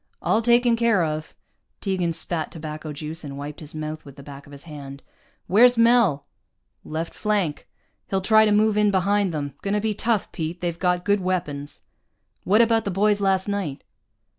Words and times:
"All 0.19 0.41
taken 0.41 0.75
care 0.75 1.03
of." 1.03 1.35
Tegan 1.79 2.11
spat 2.11 2.51
tobacco 2.51 2.91
juice, 2.91 3.23
and 3.23 3.37
wiped 3.37 3.59
his 3.59 3.75
mouth 3.75 4.03
with 4.03 4.15
the 4.15 4.23
back 4.23 4.47
of 4.47 4.51
his 4.51 4.63
hand. 4.63 5.03
"Where's 5.45 5.77
Mel?" 5.77 6.25
"Left 6.83 7.13
flank. 7.13 7.67
He'll 8.09 8.19
try 8.19 8.45
to 8.45 8.51
move 8.51 8.77
in 8.77 8.89
behind 8.89 9.31
them. 9.31 9.53
Gonna 9.61 9.79
be 9.79 9.93
tough, 9.93 10.31
Pete, 10.31 10.59
they've 10.59 10.79
got 10.79 11.05
good 11.05 11.19
weapons." 11.21 11.81
"What 12.43 12.61
about 12.61 12.83
the 12.83 12.89
boys 12.89 13.21
last 13.21 13.47
night?" 13.47 13.83